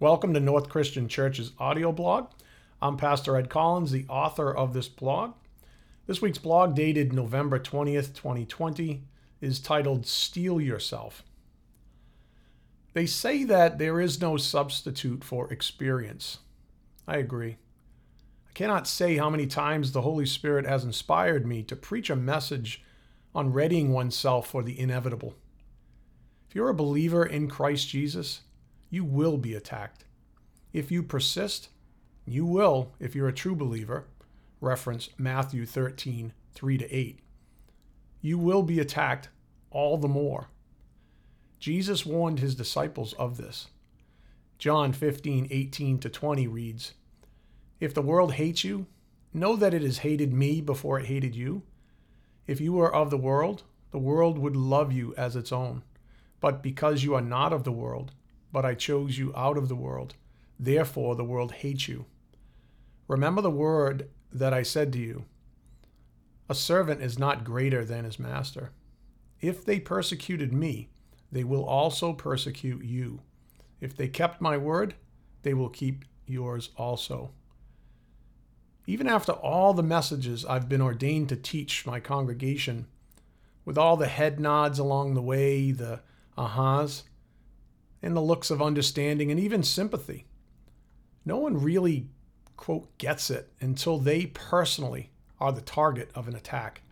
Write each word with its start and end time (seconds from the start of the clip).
Welcome 0.00 0.32
to 0.34 0.38
North 0.38 0.68
Christian 0.68 1.08
Church's 1.08 1.50
audio 1.58 1.90
blog. 1.90 2.30
I'm 2.80 2.96
Pastor 2.96 3.36
Ed 3.36 3.50
Collins, 3.50 3.90
the 3.90 4.06
author 4.08 4.54
of 4.54 4.72
this 4.72 4.86
blog. 4.86 5.32
This 6.06 6.22
week's 6.22 6.38
blog, 6.38 6.76
dated 6.76 7.12
November 7.12 7.58
20th, 7.58 8.14
2020, 8.14 9.02
is 9.40 9.58
titled 9.58 10.06
Steel 10.06 10.60
Yourself. 10.60 11.24
They 12.92 13.06
say 13.06 13.42
that 13.42 13.78
there 13.78 14.00
is 14.00 14.20
no 14.20 14.36
substitute 14.36 15.24
for 15.24 15.52
experience. 15.52 16.38
I 17.08 17.16
agree. 17.16 17.56
I 18.48 18.52
cannot 18.54 18.86
say 18.86 19.16
how 19.16 19.28
many 19.28 19.48
times 19.48 19.90
the 19.90 20.02
Holy 20.02 20.26
Spirit 20.26 20.64
has 20.64 20.84
inspired 20.84 21.44
me 21.44 21.64
to 21.64 21.74
preach 21.74 22.08
a 22.08 22.14
message 22.14 22.84
on 23.34 23.52
readying 23.52 23.92
oneself 23.92 24.46
for 24.48 24.62
the 24.62 24.78
inevitable. 24.78 25.34
If 26.48 26.54
you're 26.54 26.68
a 26.68 26.74
believer 26.74 27.26
in 27.26 27.48
Christ 27.48 27.88
Jesus, 27.88 28.42
you 28.90 29.04
will 29.04 29.36
be 29.36 29.54
attacked. 29.54 30.04
If 30.72 30.90
you 30.90 31.02
persist, 31.02 31.68
you 32.26 32.44
will 32.44 32.92
if 33.00 33.14
you're 33.14 33.28
a 33.28 33.32
true 33.32 33.54
believer. 33.54 34.04
Reference 34.60 35.10
Matthew 35.16 35.64
13, 35.66 36.32
3 36.52 36.78
to 36.78 36.94
8. 36.94 37.20
You 38.20 38.38
will 38.38 38.62
be 38.62 38.80
attacked 38.80 39.28
all 39.70 39.96
the 39.96 40.08
more. 40.08 40.48
Jesus 41.60 42.06
warned 42.06 42.40
his 42.40 42.54
disciples 42.54 43.12
of 43.14 43.36
this. 43.36 43.68
John 44.58 44.92
15, 44.92 45.48
18 45.50 45.98
to 46.00 46.08
20 46.08 46.46
reads 46.48 46.94
If 47.78 47.94
the 47.94 48.02
world 48.02 48.34
hates 48.34 48.64
you, 48.64 48.86
know 49.32 49.54
that 49.56 49.74
it 49.74 49.82
has 49.82 49.98
hated 49.98 50.32
me 50.32 50.60
before 50.60 50.98
it 50.98 51.06
hated 51.06 51.36
you. 51.36 51.62
If 52.46 52.60
you 52.60 52.72
were 52.72 52.92
of 52.92 53.10
the 53.10 53.16
world, 53.16 53.62
the 53.90 53.98
world 53.98 54.38
would 54.38 54.56
love 54.56 54.90
you 54.92 55.14
as 55.16 55.36
its 55.36 55.52
own. 55.52 55.82
But 56.40 56.62
because 56.62 57.04
you 57.04 57.14
are 57.14 57.20
not 57.20 57.52
of 57.52 57.64
the 57.64 57.72
world, 57.72 58.12
but 58.52 58.64
I 58.64 58.74
chose 58.74 59.18
you 59.18 59.32
out 59.36 59.58
of 59.58 59.68
the 59.68 59.76
world. 59.76 60.14
Therefore, 60.58 61.14
the 61.14 61.24
world 61.24 61.52
hates 61.52 61.88
you. 61.88 62.06
Remember 63.06 63.40
the 63.40 63.50
word 63.50 64.08
that 64.32 64.52
I 64.52 64.62
said 64.62 64.92
to 64.92 64.98
you 64.98 65.24
A 66.48 66.54
servant 66.54 67.02
is 67.02 67.18
not 67.18 67.44
greater 67.44 67.84
than 67.84 68.04
his 68.04 68.18
master. 68.18 68.72
If 69.40 69.64
they 69.64 69.78
persecuted 69.78 70.52
me, 70.52 70.88
they 71.30 71.44
will 71.44 71.64
also 71.64 72.12
persecute 72.12 72.84
you. 72.84 73.20
If 73.80 73.96
they 73.96 74.08
kept 74.08 74.40
my 74.40 74.56
word, 74.56 74.94
they 75.42 75.54
will 75.54 75.68
keep 75.68 76.04
yours 76.26 76.70
also. 76.76 77.30
Even 78.86 79.06
after 79.06 79.32
all 79.32 79.74
the 79.74 79.82
messages 79.82 80.44
I've 80.44 80.68
been 80.68 80.80
ordained 80.80 81.28
to 81.28 81.36
teach 81.36 81.86
my 81.86 82.00
congregation, 82.00 82.86
with 83.64 83.76
all 83.76 83.98
the 83.98 84.08
head 84.08 84.40
nods 84.40 84.78
along 84.78 85.12
the 85.12 85.22
way, 85.22 85.70
the 85.72 86.00
ahas, 86.38 87.02
and 88.02 88.16
the 88.16 88.20
looks 88.20 88.50
of 88.50 88.62
understanding 88.62 89.30
and 89.30 89.40
even 89.40 89.62
sympathy. 89.62 90.26
No 91.24 91.38
one 91.38 91.60
really, 91.60 92.08
quote, 92.56 92.96
gets 92.98 93.30
it 93.30 93.52
until 93.60 93.98
they 93.98 94.26
personally 94.26 95.10
are 95.40 95.52
the 95.52 95.60
target 95.60 96.10
of 96.14 96.28
an 96.28 96.34
attack. 96.34 96.82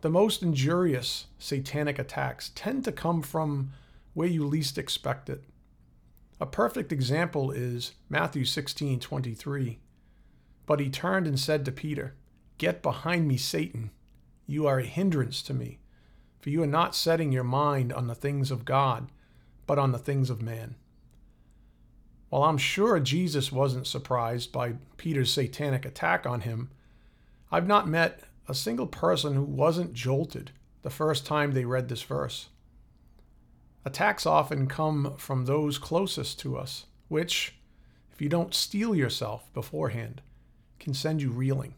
The 0.00 0.10
most 0.10 0.42
injurious 0.42 1.26
satanic 1.38 1.98
attacks 1.98 2.52
tend 2.54 2.84
to 2.84 2.92
come 2.92 3.22
from 3.22 3.72
where 4.14 4.28
you 4.28 4.46
least 4.46 4.78
expect 4.78 5.28
it. 5.28 5.42
A 6.40 6.46
perfect 6.46 6.92
example 6.92 7.50
is 7.50 7.92
Matthew 8.08 8.44
16 8.44 9.00
23. 9.00 9.78
But 10.66 10.80
he 10.80 10.90
turned 10.90 11.26
and 11.26 11.40
said 11.40 11.64
to 11.64 11.72
Peter, 11.72 12.14
Get 12.58 12.82
behind 12.82 13.26
me, 13.26 13.36
Satan. 13.36 13.90
You 14.46 14.66
are 14.66 14.78
a 14.78 14.84
hindrance 14.84 15.42
to 15.42 15.54
me, 15.54 15.78
for 16.40 16.50
you 16.50 16.62
are 16.62 16.66
not 16.66 16.94
setting 16.94 17.32
your 17.32 17.44
mind 17.44 17.92
on 17.92 18.06
the 18.06 18.14
things 18.14 18.50
of 18.50 18.64
God 18.64 19.08
but 19.68 19.78
on 19.78 19.92
the 19.92 19.98
things 19.98 20.30
of 20.30 20.42
man. 20.42 20.74
While 22.30 22.42
I'm 22.42 22.58
sure 22.58 22.98
Jesus 22.98 23.52
wasn't 23.52 23.86
surprised 23.86 24.50
by 24.50 24.74
Peter's 24.96 25.32
satanic 25.32 25.84
attack 25.84 26.26
on 26.26 26.40
him, 26.40 26.70
I've 27.52 27.66
not 27.66 27.86
met 27.86 28.22
a 28.48 28.54
single 28.54 28.86
person 28.86 29.34
who 29.34 29.44
wasn't 29.44 29.92
jolted 29.92 30.52
the 30.82 30.90
first 30.90 31.26
time 31.26 31.52
they 31.52 31.66
read 31.66 31.88
this 31.88 32.02
verse. 32.02 32.48
Attacks 33.84 34.24
often 34.24 34.68
come 34.68 35.14
from 35.18 35.44
those 35.44 35.78
closest 35.78 36.40
to 36.40 36.56
us, 36.56 36.86
which, 37.08 37.54
if 38.10 38.22
you 38.22 38.28
don't 38.28 38.54
steel 38.54 38.94
yourself 38.94 39.52
beforehand, 39.52 40.22
can 40.80 40.94
send 40.94 41.20
you 41.20 41.30
reeling. 41.30 41.74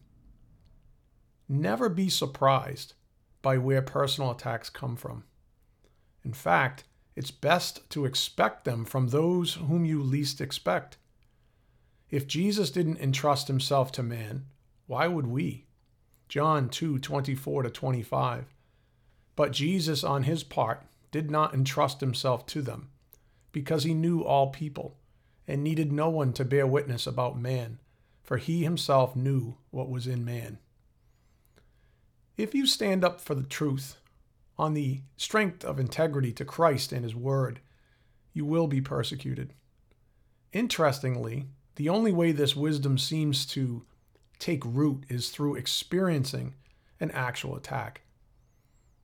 Never 1.48 1.88
be 1.88 2.09
surprised 2.09 2.94
by 3.42 3.59
where 3.59 3.82
personal 3.82 4.31
attacks 4.31 4.70
come 4.70 4.94
from. 4.94 5.25
In 6.25 6.32
fact, 6.32 6.84
it's 7.16 7.31
best 7.31 7.88
to 7.91 8.04
expect 8.04 8.65
them 8.65 8.84
from 8.84 9.09
those 9.09 9.54
whom 9.54 9.84
you 9.84 10.03
least 10.03 10.41
expect. 10.41 10.97
If 12.10 12.26
Jesus 12.26 12.71
didn't 12.71 13.00
entrust 13.00 13.48
himself 13.48 13.93
to 13.93 14.03
man, 14.03 14.47
why 14.87 15.06
would 15.06 15.26
we? 15.26 15.66
John 16.28 16.69
2 16.69 16.98
24 16.98 17.65
to 17.65 17.71
25. 17.71 18.44
But 19.37 19.53
Jesus, 19.53 20.04
on 20.04 20.25
his 20.25 20.43
part, 20.43 20.82
did 21.10 21.31
not 21.31 21.54
entrust 21.54 22.00
himself 22.00 22.47
to 22.47 22.62
them, 22.62 22.91
because 23.53 23.84
he 23.84 23.94
knew 23.94 24.22
all 24.22 24.48
people, 24.48 24.97
and 25.47 25.62
needed 25.65 25.92
no 25.92 26.09
one 26.09 26.32
to 26.34 26.44
bear 26.44 26.66
witness 26.66 27.06
about 27.06 27.38
man, 27.38 27.78
for 28.22 28.37
he 28.37 28.62
himself 28.62 29.16
knew 29.16 29.56
what 29.71 29.91
was 29.91 30.06
in 30.06 30.25
man. 30.25 30.59
If 32.37 32.54
you 32.54 32.66
stand 32.66 33.04
up 33.04 33.21
for 33.21 33.34
the 33.34 33.42
truth, 33.42 33.97
on 34.60 34.75
the 34.75 35.00
strength 35.16 35.65
of 35.65 35.81
integrity 35.81 36.34
to 36.34 36.44
Christ 36.44 36.93
and 36.93 37.03
His 37.03 37.15
Word, 37.15 37.60
you 38.34 38.44
will 38.44 38.66
be 38.66 38.82
persecuted. 38.82 39.54
Interestingly, 40.53 41.47
the 41.76 41.88
only 41.88 42.12
way 42.12 42.31
this 42.31 42.54
wisdom 42.54 42.98
seems 42.98 43.47
to 43.47 43.87
take 44.38 44.62
root 44.66 45.04
is 45.09 45.31
through 45.31 45.54
experiencing 45.54 46.53
an 47.00 47.10
actual 47.12 47.56
attack. 47.56 48.03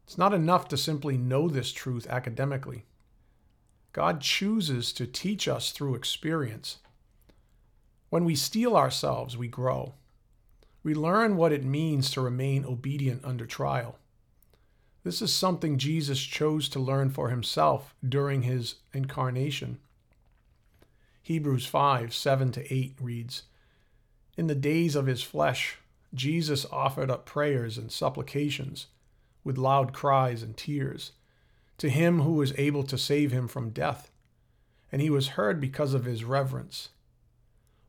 It's 0.04 0.18
not 0.18 0.34
enough 0.34 0.68
to 0.68 0.76
simply 0.76 1.16
know 1.16 1.48
this 1.48 1.72
truth 1.72 2.06
academically. 2.06 2.84
God 3.94 4.20
chooses 4.20 4.92
to 4.92 5.06
teach 5.06 5.48
us 5.48 5.70
through 5.70 5.94
experience. 5.94 6.80
When 8.10 8.26
we 8.26 8.36
steel 8.36 8.76
ourselves, 8.76 9.38
we 9.38 9.48
grow. 9.48 9.94
We 10.82 10.94
learn 10.94 11.38
what 11.38 11.52
it 11.52 11.64
means 11.64 12.10
to 12.10 12.20
remain 12.20 12.66
obedient 12.66 13.24
under 13.24 13.46
trial. 13.46 13.98
This 15.06 15.22
is 15.22 15.32
something 15.32 15.78
Jesus 15.78 16.20
chose 16.20 16.68
to 16.70 16.80
learn 16.80 17.10
for 17.10 17.28
himself 17.28 17.94
during 18.04 18.42
his 18.42 18.74
incarnation. 18.92 19.78
Hebrews 21.22 21.64
5 21.64 22.12
7 22.12 22.50
to 22.50 22.74
8 22.74 22.96
reads 23.00 23.42
In 24.36 24.48
the 24.48 24.56
days 24.56 24.96
of 24.96 25.06
his 25.06 25.22
flesh, 25.22 25.78
Jesus 26.12 26.66
offered 26.72 27.08
up 27.08 27.24
prayers 27.24 27.78
and 27.78 27.92
supplications 27.92 28.88
with 29.44 29.56
loud 29.56 29.92
cries 29.92 30.42
and 30.42 30.56
tears 30.56 31.12
to 31.78 31.88
him 31.88 32.22
who 32.22 32.32
was 32.32 32.52
able 32.58 32.82
to 32.82 32.98
save 32.98 33.30
him 33.30 33.46
from 33.46 33.70
death, 33.70 34.10
and 34.90 35.00
he 35.00 35.08
was 35.08 35.28
heard 35.38 35.60
because 35.60 35.94
of 35.94 36.04
his 36.04 36.24
reverence. 36.24 36.88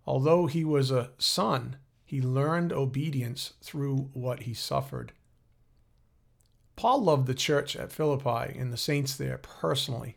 Although 0.05 0.45
he 0.45 0.63
was 0.63 0.91
a 0.91 1.09
son, 1.17 1.77
he 2.05 2.21
learned 2.21 2.71
obedience 2.71 3.53
through 3.63 4.11
what 4.13 4.43
he 4.43 4.53
suffered. 4.53 5.13
Paul 6.77 7.03
loved 7.03 7.25
the 7.25 7.33
church 7.33 7.75
at 7.75 7.91
Philippi 7.91 8.57
and 8.57 8.71
the 8.71 8.77
saints 8.77 9.17
there 9.17 9.39
personally. 9.39 10.15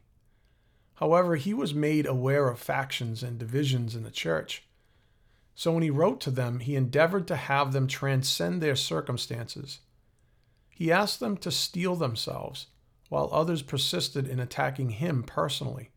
However, 0.97 1.37
he 1.37 1.54
was 1.54 1.72
made 1.72 2.06
aware 2.06 2.48
of 2.48 2.60
factions 2.60 3.22
and 3.22 3.38
divisions 3.38 3.97
in 3.97 4.03
the 4.03 4.10
church. 4.10 4.65
So 5.54 5.72
when 5.72 5.82
he 5.82 5.88
wrote 5.91 6.20
to 6.20 6.31
them, 6.31 6.60
he 6.60 6.76
endeavored 6.76 7.26
to 7.28 7.37
have 7.37 7.72
them 7.72 7.87
transcend 7.87 8.60
their 8.60 8.76
circumstances. 8.76 9.81
He 10.69 10.93
asked 10.93 11.19
them 11.19 11.38
to 11.38 11.50
steel 11.50 11.97
themselves, 11.97 12.66
while 13.09 13.31
others 13.32 13.62
persisted 13.62 14.28
in 14.28 14.38
attacking 14.38 14.91
him 14.91 15.22
personally 15.22 15.91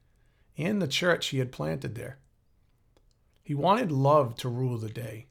and 0.57 0.81
the 0.81 0.87
church 0.87 1.27
he 1.27 1.39
had 1.39 1.51
planted 1.51 1.95
there. 1.95 2.19
He 3.43 3.53
wanted 3.53 3.91
love 3.91 4.35
to 4.37 4.47
rule 4.47 4.77
the 4.77 4.89
day, 4.89 5.27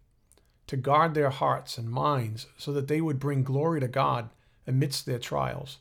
to 0.66 0.76
guard 0.76 1.14
their 1.14 1.30
hearts 1.30 1.78
and 1.78 1.90
minds 1.90 2.48
so 2.58 2.72
that 2.74 2.88
they 2.88 3.00
would 3.00 3.18
bring 3.18 3.42
glory 3.42 3.80
to 3.80 3.88
God 3.88 4.28
amidst 4.66 5.06
their 5.06 5.18
trials. 5.18 5.78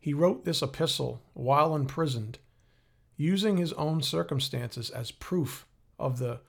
He 0.00 0.14
wrote 0.14 0.44
this 0.44 0.62
epistle 0.62 1.22
while 1.32 1.76
imprisoned, 1.76 2.38
using 3.16 3.56
his 3.56 3.72
own 3.74 4.02
circumstances 4.02 4.90
as 4.90 5.10
proof 5.10 5.66
of 5.98 6.18
the 6.18 6.40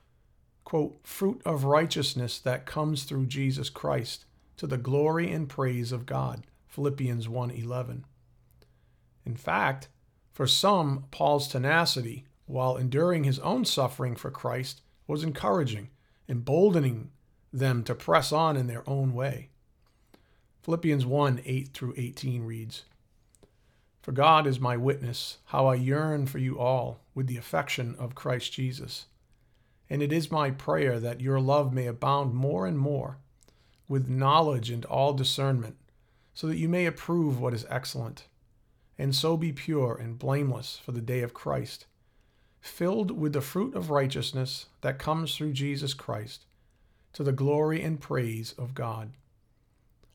quote, 0.63 0.99
fruit 1.03 1.41
of 1.45 1.65
righteousness 1.65 2.39
that 2.39 2.65
comes 2.65 3.03
through 3.03 3.27
Jesus 3.27 3.69
Christ 3.69 4.25
to 4.57 4.67
the 4.67 4.77
glory 4.77 5.31
and 5.31 5.49
praise 5.49 5.91
of 5.91 6.05
God. 6.05 6.47
Philippians 6.67 7.27
1:11. 7.27 8.05
In 9.25 9.35
fact, 9.35 9.89
for 10.31 10.47
some, 10.47 11.05
Paul's 11.11 11.47
tenacity 11.47 12.25
while 12.45 12.77
enduring 12.77 13.23
his 13.23 13.39
own 13.39 13.65
suffering 13.65 14.15
for 14.15 14.31
Christ 14.31 14.81
was 15.07 15.23
encouraging, 15.23 15.89
emboldening 16.27 17.11
them 17.51 17.83
to 17.83 17.93
press 17.93 18.31
on 18.31 18.57
in 18.57 18.67
their 18.67 18.87
own 18.89 19.13
way. 19.13 19.49
Philippians 20.63 21.05
1 21.05 21.41
8 21.43 21.73
through 21.73 21.93
18 21.97 22.45
reads 22.45 22.85
For 24.01 24.13
God 24.13 24.47
is 24.47 24.61
my 24.61 24.77
witness, 24.77 25.39
how 25.47 25.67
I 25.67 25.75
yearn 25.75 26.25
for 26.25 26.37
you 26.37 26.57
all 26.57 27.01
with 27.13 27.27
the 27.27 27.35
affection 27.35 27.95
of 27.99 28.15
Christ 28.15 28.53
Jesus. 28.53 29.07
And 29.89 30.01
it 30.01 30.13
is 30.13 30.31
my 30.31 30.51
prayer 30.51 31.01
that 31.01 31.19
your 31.19 31.41
love 31.41 31.73
may 31.73 31.85
abound 31.85 32.33
more 32.33 32.65
and 32.65 32.79
more 32.79 33.17
with 33.89 34.07
knowledge 34.07 34.69
and 34.69 34.85
all 34.85 35.13
discernment, 35.13 35.75
so 36.33 36.47
that 36.47 36.55
you 36.55 36.69
may 36.69 36.85
approve 36.85 37.41
what 37.41 37.53
is 37.53 37.65
excellent, 37.69 38.27
and 38.97 39.13
so 39.13 39.35
be 39.35 39.51
pure 39.51 39.97
and 39.97 40.17
blameless 40.17 40.79
for 40.81 40.93
the 40.93 41.01
day 41.01 41.23
of 41.23 41.33
Christ, 41.33 41.87
filled 42.61 43.11
with 43.11 43.33
the 43.33 43.41
fruit 43.41 43.75
of 43.75 43.89
righteousness 43.89 44.67
that 44.79 44.97
comes 44.97 45.35
through 45.35 45.51
Jesus 45.51 45.93
Christ, 45.93 46.45
to 47.11 47.21
the 47.21 47.33
glory 47.33 47.81
and 47.81 47.99
praise 47.99 48.53
of 48.57 48.73
God. 48.73 49.11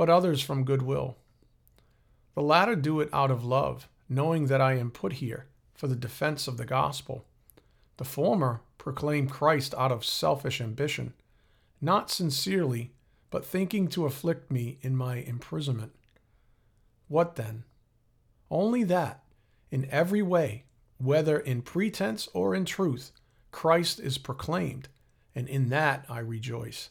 but 0.00 0.08
others 0.08 0.40
from 0.40 0.64
goodwill. 0.64 1.18
The 2.34 2.40
latter 2.40 2.74
do 2.74 3.00
it 3.00 3.10
out 3.12 3.30
of 3.30 3.44
love, 3.44 3.86
knowing 4.08 4.46
that 4.46 4.58
I 4.58 4.78
am 4.78 4.90
put 4.90 5.12
here 5.12 5.44
for 5.74 5.88
the 5.88 5.94
defense 5.94 6.48
of 6.48 6.56
the 6.56 6.64
gospel. 6.64 7.26
The 7.98 8.06
former 8.06 8.62
proclaim 8.78 9.28
Christ 9.28 9.74
out 9.76 9.92
of 9.92 10.06
selfish 10.06 10.58
ambition, 10.58 11.12
not 11.82 12.10
sincerely, 12.10 12.94
but 13.28 13.44
thinking 13.44 13.88
to 13.88 14.06
afflict 14.06 14.50
me 14.50 14.78
in 14.80 14.96
my 14.96 15.16
imprisonment. 15.16 15.92
What 17.08 17.36
then? 17.36 17.64
Only 18.50 18.84
that, 18.84 19.22
in 19.70 19.86
every 19.90 20.22
way, 20.22 20.64
whether 20.96 21.38
in 21.38 21.60
pretense 21.60 22.26
or 22.32 22.54
in 22.54 22.64
truth, 22.64 23.12
Christ 23.50 24.00
is 24.00 24.16
proclaimed, 24.16 24.88
and 25.34 25.46
in 25.46 25.68
that 25.68 26.06
I 26.08 26.20
rejoice. 26.20 26.88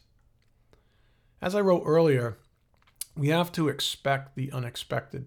As 1.42 1.56
I 1.56 1.62
wrote 1.62 1.82
earlier, 1.88 2.38
we 3.20 3.28
have 3.28 3.52
to 3.52 3.68
expect 3.68 4.36
the 4.38 4.50
unexpected. 4.54 5.26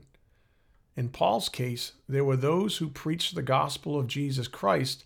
In 0.97 1.11
Paul's 1.11 1.51
case, 1.51 1.93
there 2.09 2.25
were 2.25 2.39
those 2.39 2.79
who 2.79 2.89
preached 2.89 3.35
the 3.35 3.43
gospel 3.43 3.99
of 3.99 4.07
Jesus 4.07 4.49
Christ 4.49 5.05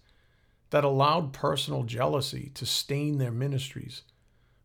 that 0.71 0.85
allowed 0.85 1.33
personal 1.33 1.83
jealousy 1.83 2.53
to 2.55 2.65
stain 2.65 3.19
their 3.19 3.33
ministries, 3.33 4.03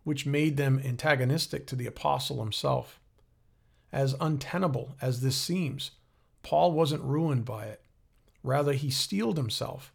which 0.04 0.28
made 0.28 0.56
them 0.56 0.80
antagonistic 0.86 1.66
to 1.66 1.76
the 1.76 1.88
apostle 1.88 2.44
himself. 2.44 3.00
As 3.92 4.16
untenable 4.22 4.96
as 5.02 5.22
this 5.22 5.36
seems, 5.36 5.90
Paul 6.44 6.74
wasn't 6.74 7.02
ruined 7.02 7.44
by 7.44 7.66
it. 7.66 7.82
Rather, 8.44 8.74
he 8.74 8.92
steeled 8.92 9.38
himself, 9.38 9.92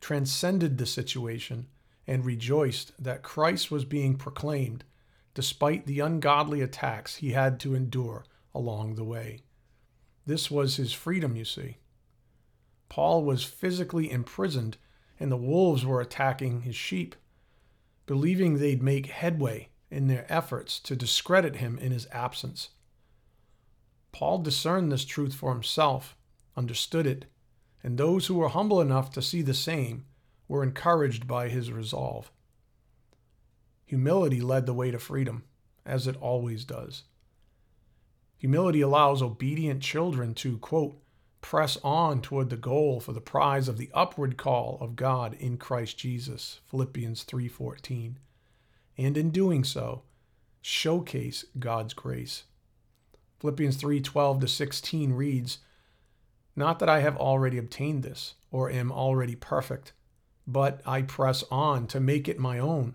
transcended 0.00 0.78
the 0.78 0.86
situation, 0.86 1.68
and 2.08 2.24
rejoiced 2.24 2.90
that 3.00 3.22
Christ 3.22 3.70
was 3.70 3.84
being 3.84 4.16
proclaimed 4.16 4.82
despite 5.38 5.86
the 5.86 6.00
ungodly 6.00 6.60
attacks 6.60 7.14
he 7.14 7.30
had 7.30 7.60
to 7.60 7.72
endure 7.72 8.24
along 8.52 8.96
the 8.96 9.04
way. 9.04 9.40
This 10.26 10.50
was 10.50 10.74
his 10.74 10.92
freedom, 10.92 11.36
you 11.36 11.44
see. 11.44 11.76
Paul 12.88 13.22
was 13.22 13.44
physically 13.44 14.10
imprisoned, 14.10 14.78
and 15.20 15.30
the 15.30 15.36
wolves 15.36 15.86
were 15.86 16.00
attacking 16.00 16.62
his 16.62 16.74
sheep, 16.74 17.14
believing 18.04 18.58
they'd 18.58 18.82
make 18.82 19.06
headway 19.06 19.68
in 19.92 20.08
their 20.08 20.26
efforts 20.28 20.80
to 20.80 20.96
discredit 20.96 21.54
him 21.54 21.78
in 21.78 21.92
his 21.92 22.08
absence. 22.10 22.70
Paul 24.10 24.38
discerned 24.38 24.90
this 24.90 25.04
truth 25.04 25.34
for 25.34 25.52
himself, 25.52 26.16
understood 26.56 27.06
it, 27.06 27.26
and 27.84 27.96
those 27.96 28.26
who 28.26 28.34
were 28.34 28.48
humble 28.48 28.80
enough 28.80 29.12
to 29.12 29.22
see 29.22 29.42
the 29.42 29.54
same 29.54 30.04
were 30.48 30.64
encouraged 30.64 31.28
by 31.28 31.48
his 31.48 31.70
resolve. 31.70 32.32
Humility 33.88 34.42
led 34.42 34.66
the 34.66 34.74
way 34.74 34.90
to 34.90 34.98
freedom, 34.98 35.44
as 35.86 36.06
it 36.06 36.14
always 36.16 36.66
does. 36.66 37.04
Humility 38.36 38.82
allows 38.82 39.22
obedient 39.22 39.82
children 39.82 40.34
to, 40.34 40.58
quote, 40.58 41.00
press 41.40 41.78
on 41.82 42.20
toward 42.20 42.50
the 42.50 42.58
goal 42.58 43.00
for 43.00 43.14
the 43.14 43.20
prize 43.22 43.66
of 43.66 43.78
the 43.78 43.90
upward 43.94 44.36
call 44.36 44.76
of 44.82 44.94
God 44.94 45.32
in 45.40 45.56
Christ 45.56 45.96
Jesus, 45.96 46.60
Philippians 46.66 47.24
3:14, 47.24 48.18
and 48.98 49.16
in 49.16 49.30
doing 49.30 49.64
so, 49.64 50.02
showcase 50.60 51.46
God's 51.58 51.94
grace. 51.94 52.44
Philippians 53.40 53.78
3:12 53.78 54.40
to 54.40 54.48
16 54.48 55.12
reads, 55.14 55.60
"Not 56.54 56.78
that 56.80 56.90
I 56.90 57.00
have 57.00 57.16
already 57.16 57.56
obtained 57.56 58.02
this 58.02 58.34
or 58.50 58.68
am 58.68 58.92
already 58.92 59.34
perfect, 59.34 59.94
but 60.46 60.82
I 60.84 61.00
press 61.00 61.42
on 61.50 61.86
to 61.86 62.00
make 62.00 62.28
it 62.28 62.38
my 62.38 62.58
own." 62.58 62.94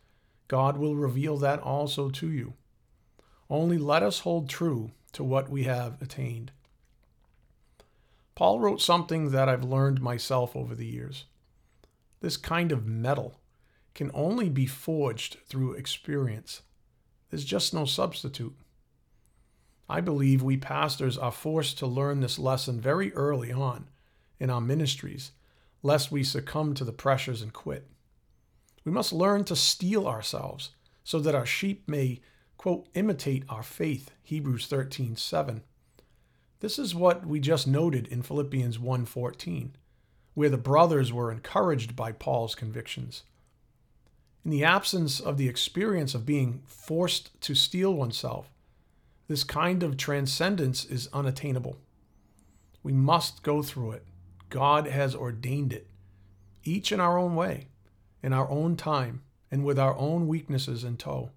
God 0.51 0.75
will 0.75 0.97
reveal 0.97 1.37
that 1.37 1.61
also 1.61 2.09
to 2.09 2.29
you. 2.29 2.55
Only 3.49 3.77
let 3.77 4.03
us 4.03 4.19
hold 4.19 4.49
true 4.49 4.91
to 5.13 5.23
what 5.23 5.49
we 5.49 5.63
have 5.63 6.01
attained. 6.01 6.51
Paul 8.35 8.59
wrote 8.59 8.81
something 8.81 9.31
that 9.31 9.47
I've 9.47 9.63
learned 9.63 10.01
myself 10.01 10.53
over 10.53 10.75
the 10.75 10.85
years. 10.85 11.23
This 12.19 12.35
kind 12.35 12.73
of 12.73 12.85
metal 12.85 13.39
can 13.95 14.11
only 14.13 14.49
be 14.49 14.65
forged 14.65 15.37
through 15.47 15.75
experience. 15.75 16.63
There's 17.29 17.45
just 17.45 17.73
no 17.73 17.85
substitute. 17.85 18.57
I 19.87 20.01
believe 20.01 20.43
we 20.43 20.57
pastors 20.57 21.17
are 21.17 21.31
forced 21.31 21.79
to 21.79 21.87
learn 21.87 22.19
this 22.19 22.37
lesson 22.37 22.81
very 22.81 23.13
early 23.13 23.53
on 23.53 23.87
in 24.37 24.49
our 24.49 24.59
ministries, 24.59 25.31
lest 25.81 26.11
we 26.11 26.25
succumb 26.25 26.73
to 26.73 26.83
the 26.83 26.91
pressures 26.91 27.41
and 27.41 27.53
quit. 27.53 27.87
We 28.83 28.91
must 28.91 29.13
learn 29.13 29.43
to 29.45 29.55
steel 29.55 30.07
ourselves 30.07 30.71
so 31.03 31.19
that 31.19 31.35
our 31.35 31.45
sheep 31.45 31.87
may, 31.87 32.19
quote, 32.57 32.87
imitate 32.93 33.43
our 33.47 33.63
faith, 33.63 34.11
Hebrews 34.23 34.67
13 34.67 35.15
7. 35.15 35.61
This 36.59 36.77
is 36.79 36.95
what 36.95 37.25
we 37.25 37.39
just 37.39 37.67
noted 37.67 38.07
in 38.07 38.21
Philippians 38.21 38.77
1:14, 38.79 39.71
where 40.33 40.49
the 40.49 40.57
brothers 40.57 41.11
were 41.11 41.31
encouraged 41.31 41.95
by 41.95 42.11
Paul's 42.11 42.55
convictions. 42.55 43.23
In 44.43 44.51
the 44.51 44.63
absence 44.63 45.19
of 45.19 45.37
the 45.37 45.47
experience 45.47 46.15
of 46.15 46.25
being 46.25 46.63
forced 46.65 47.39
to 47.41 47.53
steel 47.53 47.93
oneself, 47.93 48.51
this 49.27 49.43
kind 49.43 49.83
of 49.83 49.97
transcendence 49.97 50.85
is 50.85 51.07
unattainable. 51.13 51.77
We 52.83 52.93
must 52.93 53.43
go 53.43 53.61
through 53.61 53.91
it. 53.91 54.05
God 54.49 54.87
has 54.87 55.15
ordained 55.15 55.71
it, 55.71 55.87
each 56.63 56.91
in 56.91 56.99
our 56.99 57.17
own 57.17 57.35
way 57.35 57.67
in 58.23 58.33
our 58.33 58.49
own 58.49 58.75
time 58.75 59.21
and 59.49 59.65
with 59.65 59.77
our 59.77 59.95
own 59.97 60.27
weaknesses 60.27 60.83
in 60.83 60.97
tow. 60.97 61.31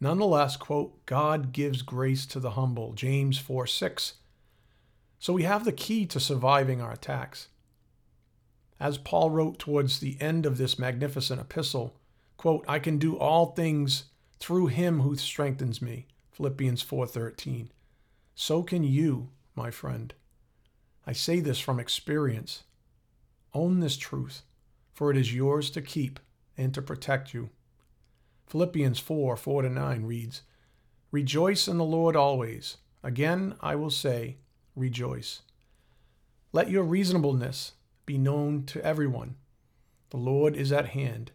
Nonetheless, 0.00 0.56
quote, 0.56 1.04
God 1.06 1.52
gives 1.52 1.82
grace 1.82 2.26
to 2.26 2.40
the 2.40 2.52
humble, 2.52 2.92
James 2.94 3.38
4 3.38 3.66
6. 3.66 4.14
So 5.18 5.32
we 5.34 5.42
have 5.42 5.64
the 5.64 5.72
key 5.72 6.06
to 6.06 6.18
surviving 6.18 6.80
our 6.80 6.92
attacks. 6.92 7.48
As 8.78 8.96
Paul 8.96 9.30
wrote 9.30 9.58
towards 9.58 10.00
the 10.00 10.16
end 10.20 10.46
of 10.46 10.56
this 10.56 10.78
magnificent 10.78 11.40
epistle, 11.40 11.94
quote, 12.38 12.64
I 12.66 12.78
can 12.78 12.96
do 12.96 13.18
all 13.18 13.52
things 13.52 14.04
through 14.38 14.68
him 14.68 15.00
who 15.00 15.16
strengthens 15.16 15.82
me, 15.82 16.06
Philippians 16.32 16.82
4:13. 16.82 17.68
So 18.34 18.62
can 18.62 18.82
you, 18.82 19.28
my 19.54 19.70
friend. 19.70 20.14
I 21.06 21.12
say 21.12 21.40
this 21.40 21.58
from 21.58 21.78
experience. 21.78 22.62
Own 23.52 23.80
this 23.80 23.98
truth 23.98 24.42
for 25.00 25.10
it 25.10 25.16
is 25.16 25.34
yours 25.34 25.70
to 25.70 25.80
keep 25.80 26.20
and 26.58 26.74
to 26.74 26.82
protect 26.82 27.32
you. 27.32 27.48
Philippians 28.48 28.98
4 28.98 29.34
4 29.34 29.62
to 29.62 29.70
9 29.70 30.04
reads, 30.04 30.42
Rejoice 31.10 31.66
in 31.66 31.78
the 31.78 31.86
Lord 31.86 32.16
always. 32.16 32.76
Again, 33.02 33.54
I 33.62 33.76
will 33.76 33.88
say, 33.88 34.36
rejoice. 34.76 35.40
Let 36.52 36.68
your 36.68 36.82
reasonableness 36.82 37.72
be 38.04 38.18
known 38.18 38.66
to 38.66 38.84
everyone. 38.84 39.36
The 40.10 40.18
Lord 40.18 40.54
is 40.54 40.70
at 40.70 40.88
hand. 40.88 41.32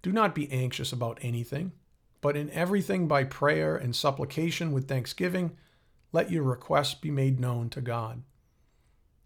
Do 0.00 0.10
not 0.10 0.34
be 0.34 0.50
anxious 0.50 0.90
about 0.90 1.18
anything, 1.20 1.72
but 2.22 2.34
in 2.34 2.48
everything 2.48 3.06
by 3.06 3.24
prayer 3.24 3.76
and 3.76 3.94
supplication 3.94 4.72
with 4.72 4.88
thanksgiving, 4.88 5.54
let 6.12 6.30
your 6.30 6.44
requests 6.44 6.94
be 6.94 7.10
made 7.10 7.40
known 7.40 7.68
to 7.68 7.82
God. 7.82 8.22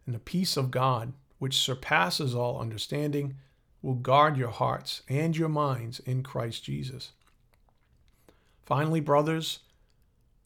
And 0.06 0.12
the 0.12 0.18
peace 0.18 0.56
of 0.56 0.72
God, 0.72 1.12
which 1.44 1.58
surpasses 1.58 2.34
all 2.34 2.58
understanding, 2.58 3.34
will 3.82 3.96
guard 3.96 4.34
your 4.34 4.48
hearts 4.48 5.02
and 5.10 5.36
your 5.36 5.50
minds 5.50 6.00
in 6.06 6.22
Christ 6.22 6.64
Jesus. 6.64 7.12
Finally, 8.62 9.00
brothers, 9.00 9.58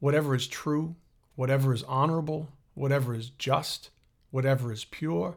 whatever 0.01 0.35
is 0.35 0.49
true, 0.49 0.97
whatever 1.37 1.73
is 1.73 1.85
honorable, 1.85 2.49
whatever 2.75 3.15
is 3.15 3.31
just, 3.31 3.91
whatever 4.33 4.73
is 4.73 4.87
pure, 4.87 5.37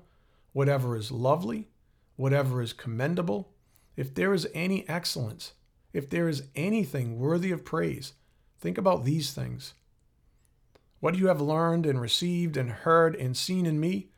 whatever 0.52 0.96
is 0.96 1.12
lovely, 1.12 1.68
whatever 2.16 2.60
is 2.60 2.74
commendable, 2.74 3.54
if 3.96 4.16
there 4.16 4.34
is 4.34 4.48
any 4.56 4.84
excellence, 4.90 5.54
if 5.94 6.10
there 6.10 6.28
is 6.28 6.48
anything 6.56 7.20
worthy 7.20 7.52
of 7.52 7.64
praise, 7.64 8.14
think 8.60 8.80
about 8.80 9.06
these 9.06 9.32
things. 9.32 9.76
What 11.02 11.20
you 11.20 11.28
have 11.28 11.40
learned 11.40 11.86
and 11.86 12.02
received 12.02 12.58
and 12.58 12.72
heard 12.72 13.16
and 13.16 13.38
seen 13.38 13.68
in 13.68 13.80
me, 13.80 14.11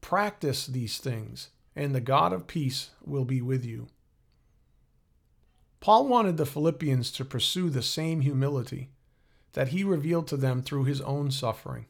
practice 0.00 0.66
these 0.66 0.98
things, 0.98 1.50
and 1.74 1.94
the 1.94 2.00
God 2.00 2.32
of 2.32 2.46
peace 2.46 2.90
will 3.04 3.24
be 3.24 3.40
with 3.40 3.64
you. 3.64 3.88
Paul 5.80 6.08
wanted 6.08 6.36
the 6.36 6.46
Philippians 6.46 7.10
to 7.12 7.24
pursue 7.24 7.70
the 7.70 7.82
same 7.82 8.20
humility 8.22 8.90
that 9.52 9.68
he 9.68 9.84
revealed 9.84 10.26
to 10.28 10.36
them 10.36 10.62
through 10.62 10.84
his 10.84 11.00
own 11.00 11.30
suffering. 11.30 11.86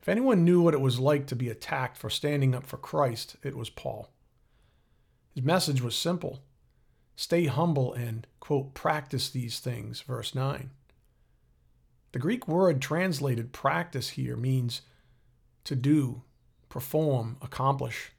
If 0.00 0.08
anyone 0.08 0.44
knew 0.44 0.62
what 0.62 0.74
it 0.74 0.80
was 0.80 0.98
like 0.98 1.26
to 1.26 1.36
be 1.36 1.48
attacked 1.48 1.96
for 1.96 2.08
standing 2.08 2.54
up 2.54 2.64
for 2.64 2.76
Christ, 2.76 3.36
it 3.42 3.56
was 3.56 3.70
Paul. 3.70 4.12
His 5.34 5.44
message 5.44 5.82
was 5.82 5.96
simple 5.96 6.40
stay 7.16 7.46
humble 7.46 7.92
and, 7.94 8.26
quote, 8.40 8.74
practice 8.74 9.30
these 9.30 9.58
things, 9.58 10.02
verse 10.02 10.34
9. 10.34 10.70
The 12.12 12.18
Greek 12.18 12.46
word 12.46 12.80
translated 12.80 13.52
practice 13.52 14.10
here 14.10 14.36
means 14.36 14.82
to 15.64 15.74
do, 15.74 16.22
perform, 16.76 17.38
accomplish. 17.40 18.12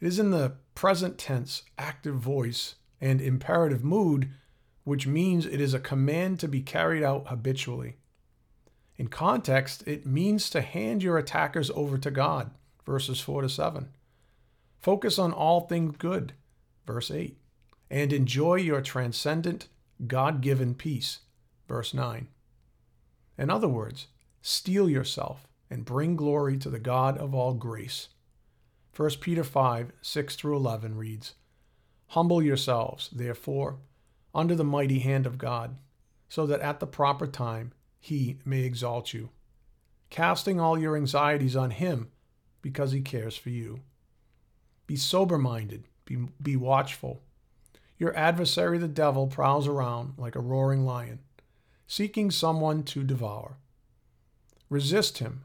It 0.00 0.06
is 0.06 0.18
in 0.18 0.30
the 0.30 0.54
present 0.74 1.18
tense, 1.18 1.64
active 1.76 2.14
voice, 2.14 2.76
and 2.98 3.20
imperative 3.20 3.84
mood, 3.84 4.30
which 4.84 5.06
means 5.06 5.44
it 5.44 5.60
is 5.60 5.74
a 5.74 5.78
command 5.78 6.40
to 6.40 6.48
be 6.48 6.62
carried 6.62 7.02
out 7.02 7.26
habitually. 7.26 7.96
In 8.96 9.08
context, 9.08 9.86
it 9.86 10.06
means 10.06 10.48
to 10.48 10.62
hand 10.62 11.02
your 11.02 11.18
attackers 11.18 11.70
over 11.74 11.98
to 11.98 12.10
God, 12.10 12.52
verses 12.86 13.20
4 13.20 13.42
to 13.42 13.50
7. 13.50 13.90
Focus 14.78 15.18
on 15.18 15.30
all 15.30 15.60
things 15.60 15.96
good, 15.98 16.32
verse 16.86 17.10
8, 17.10 17.36
and 17.90 18.14
enjoy 18.14 18.54
your 18.54 18.80
transcendent, 18.80 19.68
God 20.06 20.40
given 20.40 20.74
peace, 20.74 21.18
verse 21.68 21.92
9. 21.92 22.28
In 23.36 23.50
other 23.50 23.68
words, 23.68 24.06
steel 24.40 24.88
yourself 24.88 25.46
and 25.72 25.86
bring 25.86 26.16
glory 26.16 26.58
to 26.58 26.68
the 26.68 26.78
God 26.78 27.16
of 27.16 27.34
all 27.34 27.54
grace. 27.54 28.08
1 28.94 29.10
Peter 29.20 29.42
5 29.42 29.92
6 30.02 30.36
through 30.36 30.56
11 30.56 30.96
reads, 30.96 31.34
Humble 32.08 32.42
yourselves, 32.42 33.08
therefore, 33.10 33.78
under 34.34 34.54
the 34.54 34.64
mighty 34.64 34.98
hand 34.98 35.26
of 35.26 35.38
God, 35.38 35.76
so 36.28 36.44
that 36.46 36.60
at 36.60 36.78
the 36.78 36.86
proper 36.86 37.26
time 37.26 37.72
he 37.98 38.38
may 38.44 38.60
exalt 38.60 39.14
you, 39.14 39.30
casting 40.10 40.60
all 40.60 40.78
your 40.78 40.94
anxieties 40.94 41.56
on 41.56 41.70
him 41.70 42.10
because 42.60 42.92
he 42.92 43.00
cares 43.00 43.36
for 43.36 43.48
you. 43.48 43.80
Be 44.86 44.96
sober 44.96 45.38
minded, 45.38 45.88
be, 46.04 46.26
be 46.40 46.54
watchful. 46.54 47.22
Your 47.96 48.14
adversary, 48.14 48.76
the 48.76 48.88
devil, 48.88 49.26
prowls 49.26 49.66
around 49.66 50.14
like 50.18 50.36
a 50.36 50.40
roaring 50.40 50.84
lion, 50.84 51.20
seeking 51.86 52.30
someone 52.30 52.82
to 52.84 53.04
devour. 53.04 53.56
Resist 54.68 55.18
him, 55.18 55.44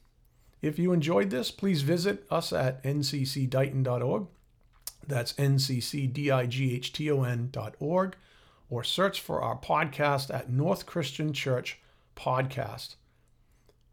If 0.61 0.77
you 0.77 0.93
enjoyed 0.93 1.29
this, 1.29 1.51
please 1.51 1.81
visit 1.81 2.25
us 2.29 2.53
at 2.53 2.83
nccdighton.org 2.83 4.27
that's 5.07 5.33
nccdighton.org, 5.33 8.15
or 8.69 8.83
search 8.83 9.19
for 9.19 9.41
our 9.41 9.57
podcast 9.57 10.31
at 10.33 10.49
North 10.49 10.85
Christian 10.85 11.33
Church 11.33 11.79
Podcast. 12.15 12.95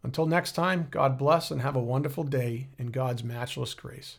Until 0.03 0.27
next 0.27 0.53
time, 0.53 0.89
God 0.91 1.17
bless 1.19 1.51
and 1.51 1.63
have 1.63 1.75
a 1.75 1.81
wonderful 1.81 2.25
day 2.25 2.69
in 2.79 2.89
God's 2.89 3.25
matchless 3.25 3.73
grace. 3.75 4.19